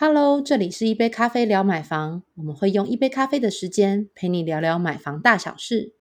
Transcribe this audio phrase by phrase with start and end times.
[0.00, 5.96] Hello，这里是一杯咖啡聊买房，我们会用一杯咖啡的时间陪你聊聊买房大小事。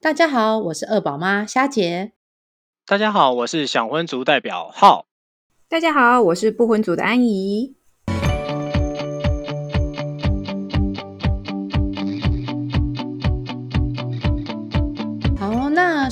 [0.00, 2.12] 大家好，我是二宝妈虾姐。
[2.86, 5.04] 大家好，我是想婚族代表浩。
[5.68, 7.75] 大家好，我是不婚族的安怡。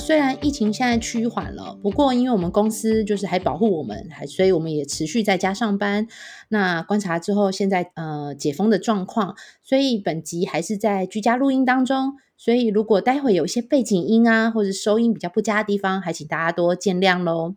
[0.05, 6.07] 虽然疫情现在趋缓了，不过因为我们公司就是还保护我们，还所以我们也持续在家上班。
[6.49, 12.17] 那观察之后，现在呃解封的状况，所以本集还是在居家录音当中。
[12.37, 17.55] 所以如果待会有一些背景音啊，或者收音比较不佳的地方，还请大家多见谅喽。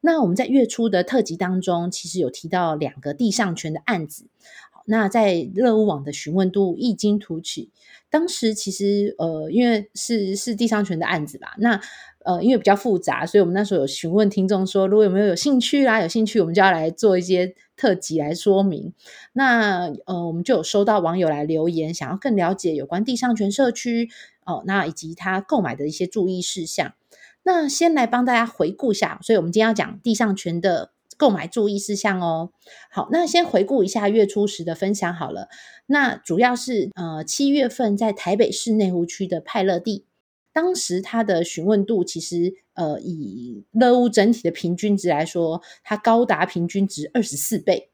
[0.00, 4.26] 那我们在月初的特辑当中，其实有提到两个地上权的案子。
[4.86, 7.70] 那在乐屋网的询问度异军突起。
[8.10, 11.80] 当时其实呃，因为是是地上权的案子吧，那
[12.24, 18.92] 呃，因为比较复杂，所以我们那时候有询问听众说，如果有没有有兴趣啦，有兴趣我们就要来做一些特辑来说明。
[19.32, 24.08] 那呃，我们就有收到网友来留言，想要更了解有关地上权社区
[24.44, 26.94] 哦，那以及他购买的一些注意事项。
[27.42, 30.95] 那先来帮大家回顾一下，所以我们今天要讲地上权的。
[31.16, 32.50] 购买注意事项哦。
[32.90, 35.48] 好，那先回顾一下月初时的分享好了。
[35.86, 40.04] 那主要是呃七月份在台北市内湖区的派乐地，
[40.52, 47.90] 当时它的询问度其实呃以乐屋整体的平均值来说，它高达平均值二十四倍。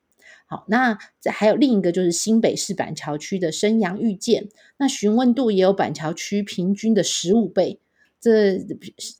[0.47, 7.81] 好，那这还有另一个就是新北市板桥区的生阳遇见，那询问度也有板桥区平均的十五倍，
[8.21, 8.59] 这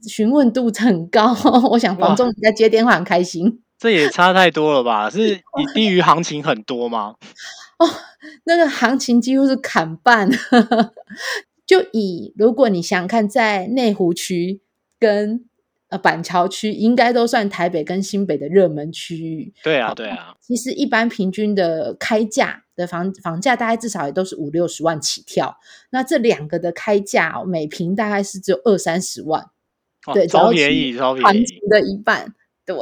[0.07, 1.35] 询问度很高。
[1.73, 3.62] 我想房仲在接电话很开心。
[3.83, 5.11] 这也差太多了吧？
[5.11, 5.43] 是
[5.75, 7.17] 低于行情很多吗？
[7.81, 7.89] 哦，
[8.45, 10.31] 那个行情几乎是砍半。
[11.67, 14.61] 就以如果你想看，在内湖区
[15.01, 15.45] 跟
[15.89, 19.53] 呃板桥区，应该都算台北跟新北的热门区域。
[19.65, 20.37] 对啊，对啊。
[20.41, 25.57] 其实一般平均的开价的房房价，大概至少也都是五六十万起跳。
[25.91, 29.51] 那这两个的开价，每平大概是只有二三十万。
[30.15, 32.33] 对，超便宜，超便宜的一半。
[32.65, 32.77] 对。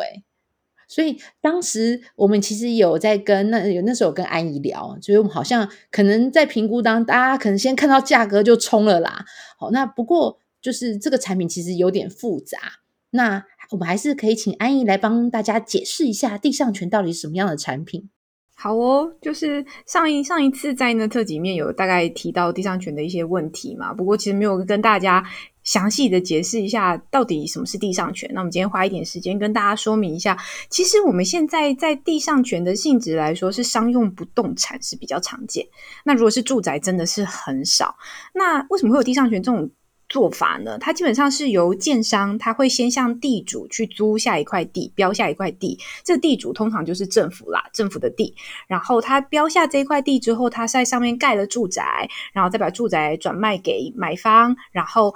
[0.90, 9.24] 所以当时我们其实有在跟那有那时候跟安怡聊，所以我们好像可能在评估当大家可能先看到价格就冲了啦。
[9.56, 12.58] 好，那不过就是这个产品其实有点复杂，
[13.10, 18.10] 那我们还是可以请安怡来帮大家解释一下地上权到底是什么样的产品。
[18.56, 25.24] 好哦，就是上一上一次在那特辑里面有大概提到地上权的一些问题嘛，不过其实没有跟大家。
[25.70, 28.28] 详细的解释一下到底什么是地上权。
[28.34, 30.36] 那我们今天花一点时间跟大家说明一下。
[30.68, 35.64] 其实我们现在在地上权的性质来说，是商用不动产是比较常见。
[36.04, 37.94] 那如果是住宅，真的是很少。
[38.34, 39.70] 那为什么会有地上权这种
[40.08, 40.76] 做法呢？
[40.76, 45.78] 它基本上是由建商，他会先向地主去租下一块地，标下一块地。
[46.02, 48.34] 这地主通常就是政府啦，政府的地。
[48.66, 55.14] 然后他标下这块地之后，他在上面盖了住宅，然后再把住宅转卖给买方，然后。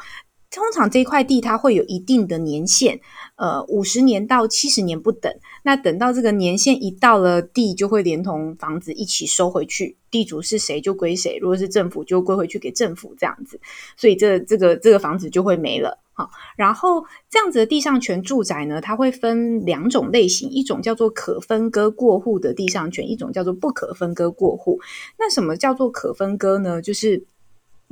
[0.55, 3.01] 通常这块地它会有一定的年限，
[3.35, 5.33] 呃，五十年到七十年不等。
[5.65, 11.37] 那等到这个年限一到了，地就会连同房子一起收回去，地主是谁就归谁。
[11.41, 13.59] 如果是政府，就归回去给政府这样子。
[13.97, 15.99] 所以这这个这个房子就会没了。
[16.17, 24.79] 好，然后这样子的地上权住宅呢，它会分两种类型，一种叫做可分割过户的地上权，一种叫做不可分割过户。
[25.19, 26.81] 那什么叫做可分割呢？
[26.81, 27.25] 就是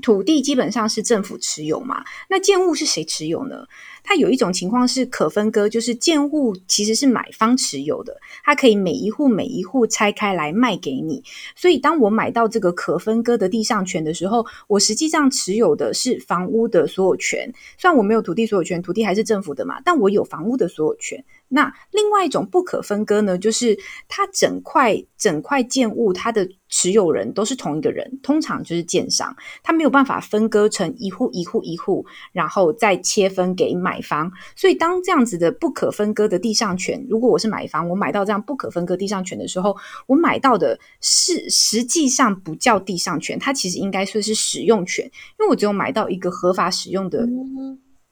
[0.01, 3.67] 土地基本上是政府持有嘛，那建物是谁持有呢？
[4.05, 11.23] 它有一种情况是可分割，就是建物其实是买方持有的，它可以每一户每一户拆开来卖给你。
[11.55, 17.53] 所以当我买到这个可分割的地上权的时候，我实际上持有的是房屋的所有权。
[17.79, 21.25] 虽然我没有土地所有权，土地还是政府的嘛，但我有房屋的所有权。
[21.55, 34.33] 那另外一种不可分割呢，就是它整块整块建物，它的持有人都是同一个人，通常就是建商，他没有办法分割成一户一户一户，然后再切分给买方。
[34.57, 39.77] 所以当这样子的不可分割的地上权，如果我是买方，我买到这样不可分割地上权的时候，
[40.07, 47.29] 我买到的是实际上不叫地上权，它其实应该说是使用权，因为我只有买到一个合法使用的。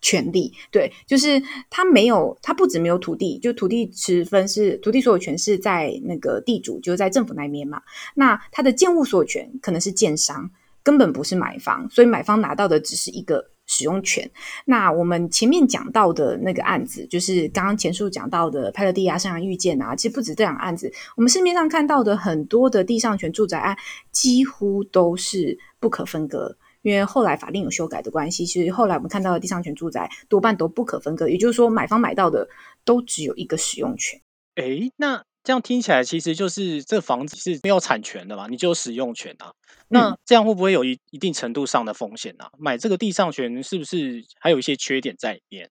[0.01, 7.83] 权利对，就是他没有，他不止没有土地，就土地持分是土地所有权是在那个地主，就是在政府那边嘛。
[8.15, 10.51] 那他的建物所有权可能是建商，
[10.83, 14.29] 根本不是买方，所以买方拿到的只是一个使用权。
[14.65, 23.77] 那我们前面讲到的那个案子，就是刚刚前述讲到的派乐地啊、上阳遇见啊，其实不止这两个案子，我们市面上看到的很多的地上权住宅案，
[24.11, 26.57] 几乎都是不可分割。
[26.83, 32.49] 因为后来法令有修改的关系，其实后来我们看到的地上权住宅多半都不可分割，也就是说，买方买到的
[32.85, 34.21] 都只有一个使用权。
[34.55, 39.53] 诶，那这这样听起来，其实就是这房子是没有产权的嘛，你就有使用权啊。
[39.89, 42.45] 那这样会不会有一一定程度上的风险呢？
[42.57, 45.69] 买这个地上权是不是还有一些缺点在里面？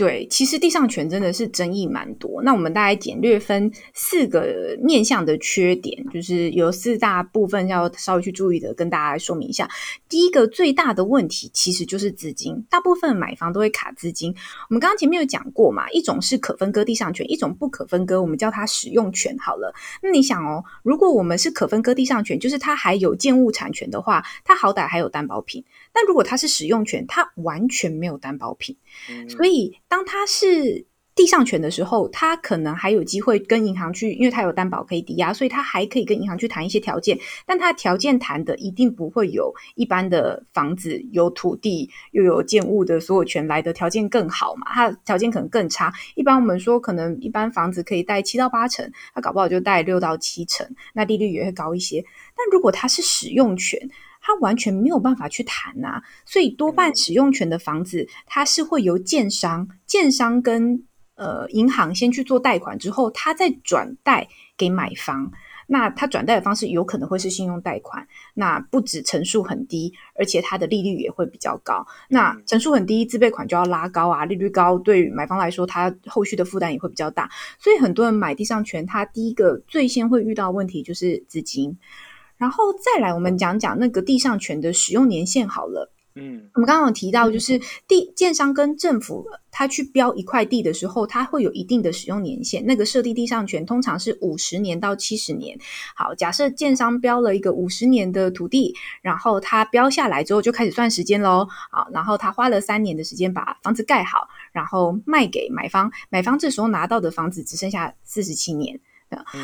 [0.00, 2.42] 对，其实地上权真的是争议蛮多。
[2.42, 9.68] 那我们大概简略分四个面向的缺点，就是有四大部分要稍微去注意的，跟大家说明一下。
[10.08, 14.34] 第一个最大的问题其实就是资金，大部分买房都会卡资金。
[14.70, 19.36] 我们刚刚前面有讲过嘛，一种是可分割地上权，一种不可分割，我们叫它使用权。
[19.36, 25.62] 好了，那你想哦，如果我们是可分割地上权，就是它还有建物产权的话，它好歹还有担保品。
[25.92, 28.76] 但如果它是使用权，它完全没有担保品，
[29.28, 37.18] 所以当它是地上权的时候，它可能还有机会跟银行去，因为它有担保可以抵押，所以它还可以跟银行去谈一些条件。
[37.44, 44.66] 但它条件谈的一定不会有一般的房子有土地又有建物的所有权来的条件更好嘛？
[44.72, 45.92] 它条件可能更差。
[46.14, 52.02] 一般我们说，可能一般房子可以贷七到八成，它搞不好就贷六到七成，那利率也会高一些。
[52.34, 53.90] 但如果它是使用权，
[54.20, 60.84] 它完全没有办法去谈呐，所以多半使用权的房子，它是会由建商、建商跟
[61.14, 65.32] 呃银行先去做贷款，之后他再转贷给买方。
[65.72, 71.86] 那他转贷的方式有可能会是信用贷款，那不止成数很低，而且它的利率也会比较高。
[72.08, 77.30] 那成数很低，自备款就要拉高啊，利率高，对买方来说，他后续的负担也会比较大。
[77.60, 81.78] 所以很多人买地上权，他第一个最先会遇到问题就是资金。
[82.40, 85.92] 然后再来，我们讲讲那个地上权的使用年限好了。
[86.16, 92.66] 嗯，我们刚刚有提到，就是地建商跟政府他去标一块地的时候，它会有一定的使用年限。
[92.66, 95.56] 那个设地地上权通常是五十年到七十年。
[95.94, 101.46] 好，假设建商标了一个五十年的土地，然后他标下来之后就开始算时间喽。
[101.70, 108.80] 好，然后他花了三年的时间把房子盖好，然后卖给买方，买方这时候拿到的房子只剩下四十七年。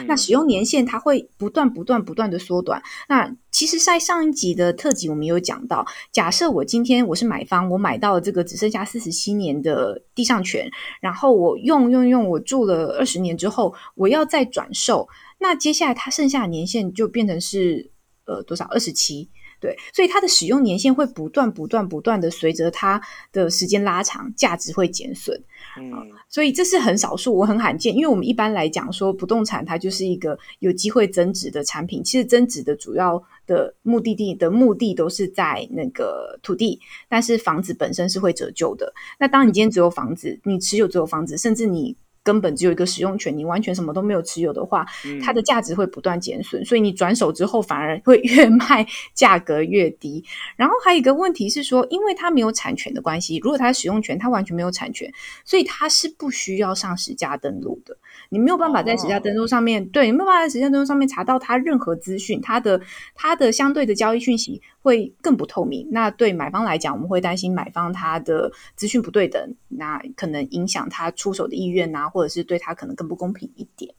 [0.07, 2.83] 那使用年限它会不断不断不断的缩短。
[3.09, 10.71] 那其实，在上一集的特辑，我们有讲到，假设我今天我是买方，我买到了这个只剩下四十七年的地上权，
[11.01, 15.09] 然后我用用用，我住了二十年之后，我要再转售，
[15.39, 17.91] 那接下来它剩下的年限就变成是
[18.27, 18.65] 呃多少？
[18.67, 19.31] 二十七。
[19.67, 23.03] 对，所以它的使用年限会不断、不断、不断的随着它
[23.33, 25.37] 的时间拉长，价值会减损。
[25.77, 25.93] 嗯，
[26.29, 27.93] 所以这是很少数，我很罕见。
[27.93, 32.05] 因为我们一般来讲说，不动产它就是一个有机会增值的产品。
[32.05, 36.79] 其实增值的主要的目的地的目的都是在那个土地，
[37.09, 38.93] 但是房子本身是会折旧的。
[39.19, 41.97] 那当你今天只有房子，你持有只有房子，甚至你。
[42.27, 44.85] 根本只有一个使用权，你完全什么都没有持有的话，
[45.23, 48.85] 它的价值会不断减损，所以你转手之后反而会 越卖
[49.15, 50.25] 价格越低。
[50.57, 55.09] 然后还有一个问题是说，因为它没有产权的关系，如果它使用权它完全没有产权，
[55.45, 57.97] 所以它是不需要上实价登录的。
[58.31, 62.81] 你没有办法在实价登录上面，对，没有办法在实价登录上面查到它任何资讯，它的
[63.15, 65.87] 它的相对的交易讯息会更不透明。
[65.93, 72.09] 那对买方来讲，我们会担心买方他的资讯不对等，那可能影响他出手的意愿啊。
[72.17, 73.95] 或者是对他可能更不公平一点，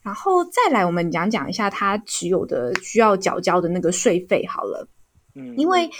[0.00, 4.88] 然后再来我们讲讲一下他持有的需要缴交的那个税费好了，
[5.34, 5.90] 嗯，因为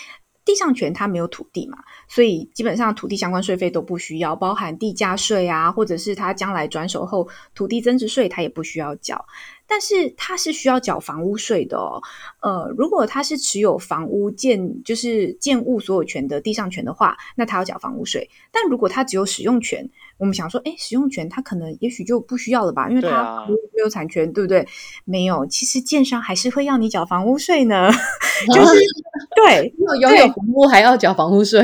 [0.46, 1.76] 地上权它没有土地嘛，
[2.08, 9.26] 所以基本上土地相关税费都不需要，包含地价税啊，或者是他将来转手后土地增值税，他也不需要缴。
[9.66, 12.00] 但是他是需要缴房屋税的哦，
[12.40, 18.30] 呃，如果他是持有房屋建就是建物所有权的地上权的话，那他要缴房屋税。
[18.52, 24.66] 但如果他只有使用权，我们想说，哎，使用权他可能也许就不需要了吧，因为他没有产权，对不对？
[25.04, 27.90] 没有，其实建商还是会要你缴房屋税呢，
[28.54, 28.74] 就是
[29.34, 31.60] 对，拥有房屋还要缴房屋税，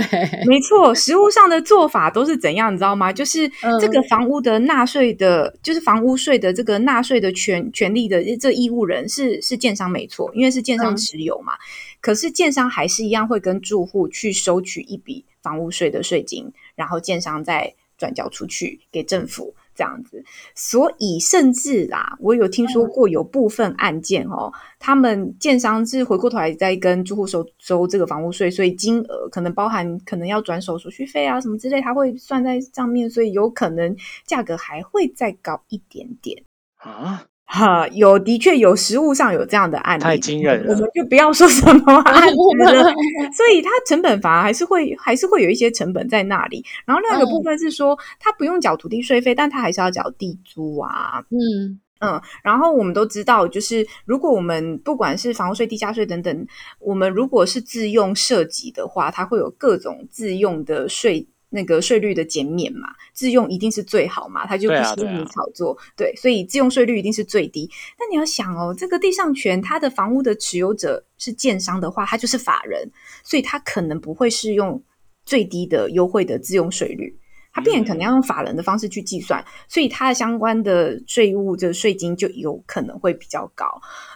[0.47, 3.13] 没错，实物上的做法都是怎样，你知道吗？
[3.13, 3.49] 就是
[3.81, 7.92] 这个房屋的纳税的，就是房屋税的这个纳税的权权。
[7.95, 11.53] 利的这义务人是是建商没错，因为是建商持有嘛。
[12.01, 20.25] 可是建商还是一样会跟住户去收取一笔房屋税的税金，然后建商再转交出去给政府这样子。
[20.57, 33.97] 所以甚至啦，我有听说过有部分案件哦，他们建商是回过头来再跟住户收收这个房屋税，所以金额可能包含可能要转手手续费啊什么之类，他会算在上面，所以有可能
[34.27, 36.43] 价格还会再高一点点
[36.79, 37.27] 啊。
[37.55, 40.73] 哈，有的确有实物上有这样的案例，太惊人了。
[40.73, 42.83] 我们就不要说什么 案例了。
[43.37, 46.65] 所以它成本反而还是会还是会有一些成本在那里。
[46.87, 51.23] 然后另外一个部分是说，它不用缴土地税费，但它还是要缴地租啊。
[51.29, 52.19] 嗯嗯。
[52.43, 56.47] 然后我们都知道，就是如果我们不管是房屋税、地价税等等，
[56.79, 61.29] 我们如果是自用涉及的话，它会有各种自用的税。
[61.55, 67.71] 那个税率的减免嘛，自用一定是最好嘛，他就不希望你炒作，对，所以自用税率一定是最低。
[67.99, 72.91] 但你要想哦，这个地上权，它的房屋的持有者是建商的话，他就是法人，
[73.23, 74.83] 所以他可能不会适用
[75.27, 77.15] 最低的优惠的自用税率，
[77.53, 83.67] 他必然可能要用法人的方式去计算，所以它的相关的税务的税金就有可能会比较高，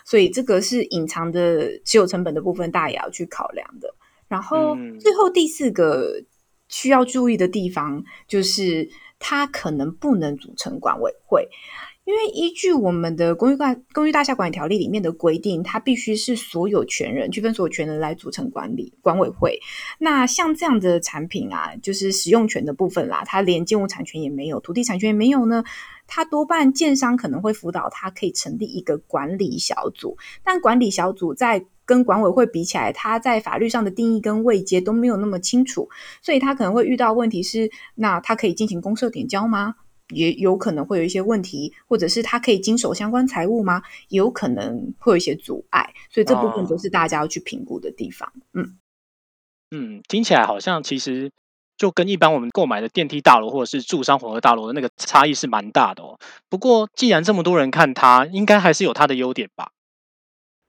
[0.06, 3.94] 所以这个是隐藏的持有成本的部分，大家也要去考量的。
[4.26, 6.24] 然后最后第四个。
[6.68, 11.48] 需要注意的地方就是，它可能不能组成管委会，
[12.04, 19.58] 因为依据我们的公寓大公寓大厦管理条例里面的规定，它必须是所有权人区分所有权人来组成管理管委会。
[19.98, 25.64] 那像这样的产品啊，就是使用权的部分啦，它连建物产权也没有，土地产权也没有呢。
[26.08, 35.88] 它多半建商可能会辅导它可以成立一个管理小组，但管理小组在跟管委会比起来，它在法律上的定义跟位阶都没有那么清楚，
[36.20, 39.76] 所以它可能会遇到问题是：那它可以进行公社点交吗？
[40.10, 43.82] 也有可能会有一些问题，或者是他可以经手相关财务吗？
[44.06, 48.32] 也有可能会有一些阻碍，所以这部分都是大家要去评估的地方。
[48.52, 48.78] 嗯
[49.72, 51.32] 嗯，听起来好像其实
[51.76, 56.20] 就跟一般我们购买的电梯大楼或者是住商混合大楼的那个差异是蛮大的哦。
[56.48, 59.72] 不过既然这么多人看它，应该还是有它的优点吧？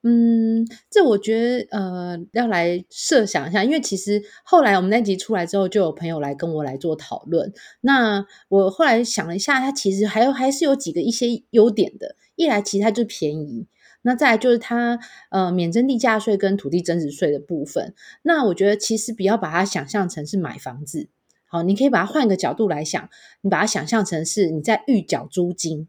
[0.04, 7.52] 嗯，这我觉得呃，要来设想一下，因为其实后来我们那集出来之后，就有朋友来跟我来做讨论。
[7.82, 12.16] 那我后来想了一下，它其实还有还是有几个一些优点的。
[12.36, 13.66] 一来，其实它就便宜；
[14.04, 15.00] 那再来就是它
[15.32, 17.94] 呃免征地价税跟土地增值税的部分。
[18.22, 21.10] 那我觉得其实不要把它想象成是买房子，
[21.48, 23.10] 好，你可以把它换一个角度来想，
[23.42, 25.88] 你把它想象成是你在预缴租金。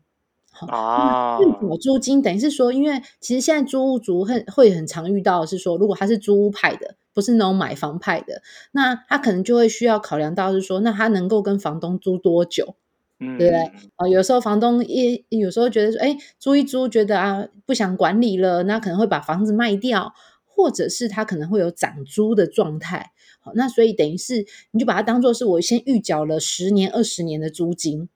[0.67, 12.75] 啊，预缴租金等于是说，因为其实现在租屋族很会很常遇到的是说，如果他是租屋派的，不是那种买房派的，那他可能就会需要考量到是说，那他能够跟房东租多久，
[13.19, 13.51] 对不对？
[13.97, 20.13] 啊，有时候房东也有时候觉得说，哎，租一租觉得啊不想管理了，那可能会把房子卖掉，
[20.45, 23.13] 或者是他可能会有涨租的状态。
[23.41, 28.09] 好，那所以等于是你就把它当做是我先预缴了十年、二十年的租金。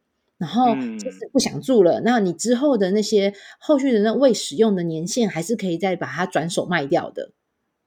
[0.43, 7.31] 然后就是不想住了，那你之后的那些后续的那未使用的年限，还是可以再把它转手卖掉的。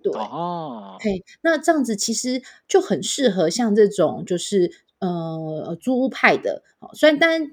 [0.01, 7.51] 对哦，嘿，那这样子其实就很适合像这种就是呃租屋派的，虽然当然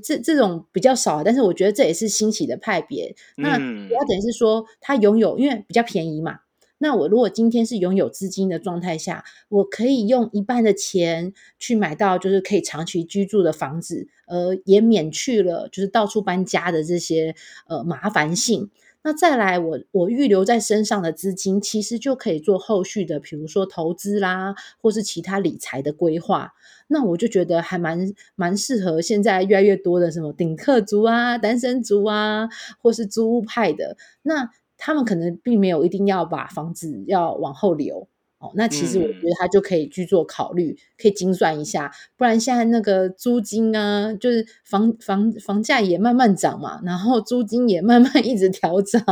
[0.00, 3.16] 这这种比较少，但是我觉得这也是兴起的派别。
[3.38, 6.38] 那主要等于是说，他拥有因为比较便宜嘛。
[6.78, 17.34] 那我如果今天是拥有资金的状态下，我可以用一半的钱去买到就是可以长期居住的房子，呃，也免去了就是到处搬家的这些
[17.66, 18.70] 呃麻烦性。
[19.02, 26.52] 那再来，我我预留在身上的资金，其实就可以做后续的，比如说投资啦，或是其他理财的规划。
[26.86, 32.48] 那我就觉得还蛮蛮适合现在越来越多的什么顶客族啊、单身族啊，
[32.80, 34.50] 或是租屋派的那。
[34.78, 38.08] 他们可能并没有一定要把房子要往后留
[38.38, 49.02] 哦，那其实我觉得他就可以去做考虑，可以精算一下，不然现在那个租金啊，就是房房房价也慢慢涨嘛，然后租金也慢慢 一直调涨，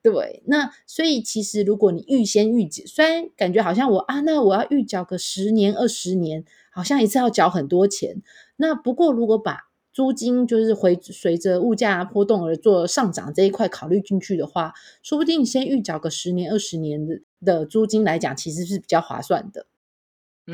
[0.00, 8.22] 对，那所以其实如果你预先预缴，虽然感觉好像我啊，那我要预缴个十年二十年，好像一次要缴很多钱，
[8.54, 14.72] 那不过如果把租金就是会随着物价波动而做上涨这一块考虑进去的话，
[15.02, 19.66] 说不定先预缴个十年二十年的的租金来讲，其实是比较划算的。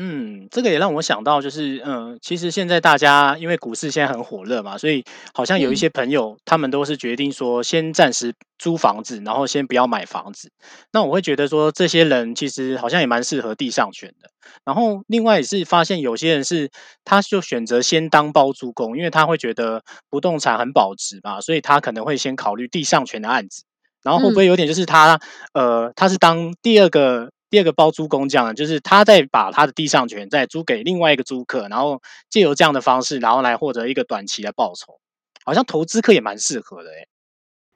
[0.01, 5.03] 嗯，这个也让我想到，就是嗯，其实现在大家因为股市现在很火热嘛，所以
[5.33, 10.53] 好像有一些朋友他们都是决定说先暂时租房子，然后先不要买房子。
[10.93, 14.29] 那我会觉得说，这些人其实好像也蛮适合地上权的。
[14.63, 16.71] 然后另外也是发现有些人是，
[17.03, 23.63] 他就选择先当包租公，因为他会觉得不动产很保值嘛，所以他可能会先考虑地上权的案子。
[24.01, 25.19] 然后会不会有点就是他
[25.51, 27.29] 呃，他是当第二个。
[27.49, 34.99] 第二个包租公这样，就是他在把他的地上权再租给另外一个租客，然后借由这样的方式，然后来获得一个短期的报酬，
[35.43, 37.07] 好像投资客也蛮适合的哎。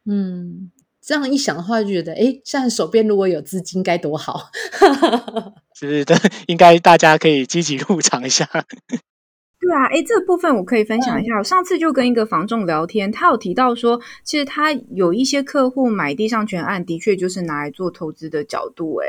[0.06, 4.50] 嗯，这样一想的话，就觉得哎，现在手边如果有资金该多好。
[5.74, 6.15] 是是的，
[6.48, 8.48] 应该大家可以积极入场一下。
[9.63, 11.38] 对啊，哎，这个部分我可以分享一下。
[11.38, 18.98] 我上次就跟一个房仲聊天，他有提到说，其实他有一些客户买地上权案，的确就是拿来做投资的角度。
[18.98, 19.08] 哎，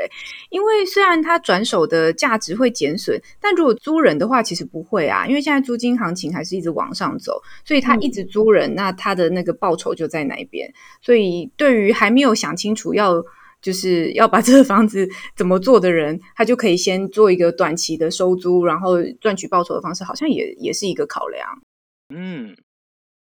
[0.49, 5.27] 因为虽然他转手的价值会减损，但如果租人的话，其实不会啊。
[5.27, 10.73] 因为现在租金行情还是一直往上走，所以他一直租人，那他的那个报酬就在那边。
[11.01, 13.21] 所以对于还没有想清楚要
[13.65, 21.59] 就是要把 这个房子怎么做的人，他就可以先做一个短期的收租，然后赚取报酬的方式，好像也也是一个考量。
[22.13, 22.55] 嗯，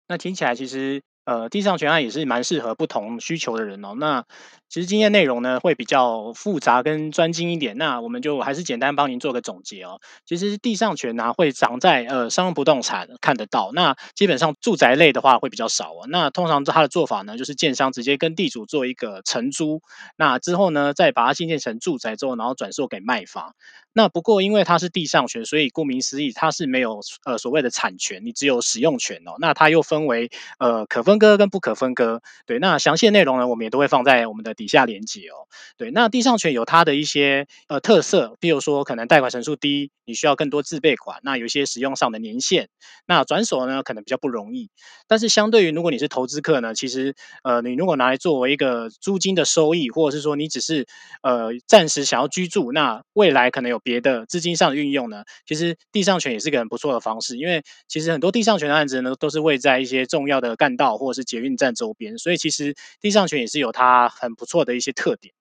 [0.08, 1.00] 那听起来其实。
[1.24, 3.94] 呃，地上权案也是蛮适合不同需求的人哦。
[3.98, 4.24] 那
[4.68, 10.00] 其实今天内容呢会比较复杂跟专精一点，那我们就还是简单帮您做个总结哦。
[10.26, 16.06] 其实地上权呢会长在呃商用不动产看得到，那基本上住宅类的话会比较少哦。
[16.08, 19.80] 那通常它的做法呢就是建商直接跟地主做一个承租，
[20.16, 23.54] 那之后呢再把它新建成住宅之后，然后转售给卖方。
[23.96, 29.36] 那不过因为它是地上权，所以顾名思义它是没有呃所谓的产权，你只有使用权哦。
[29.38, 31.13] 那它又分为呃可分。
[31.14, 35.46] 分割跟不可分割，对，那详细内容呢，我们也都会放在我们的底下连接哦。
[35.76, 42.68] 对，那地上权有它的一些呃特色，比如说可能贷款成数低，你需要更多自备款，那有一些使用上的年限，
[43.06, 44.70] 那转手呢可能比较不容易。
[45.06, 50.86] 但是相对于如果你是投资客呢，其实呃你如果拿来作为一个租金的收益，或者是说你只是
[51.22, 60.98] 呃暂时想要居住，那未来可能有别的资金上的运用呢，其实地上权也是个很不错的方式，因为其实很多地上权的案子呢都是位在一些重要的干道。
[61.04, 65.33] 或者是捷运站周边，所以其实地上权也是有它很不错的一些特点。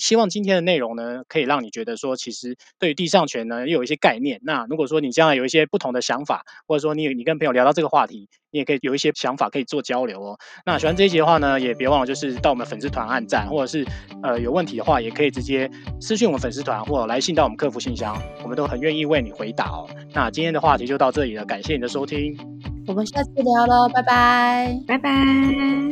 [0.00, 4.40] 希望今天的内容呢，可以让你觉得说，其实对于地上权呢，又有一些概念。
[4.42, 10.38] 那如果说你将来有一些不同的想法，或者说你你跟朋友聊到这个话题，你也可以有一些想法可以做交流哦。
[10.66, 13.86] 那喜欢这一集的话呢，也别忘了就是到我们粉丝团按赞，或者是
[14.22, 19.88] 呃有问题的话，也可以直接私信我们粉丝团，或来信到我们客服信箱，我们都很愿意为你回答哦。
[20.14, 22.36] 那今天的话题就到这里了，感谢你的收听。
[22.86, 25.90] 我们下次聊喽，拜拜，拜拜。